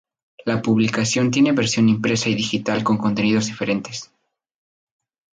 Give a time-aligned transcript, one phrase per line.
[0.45, 4.11] La publicación tiene versión impresa y digital con contenidos diferentes.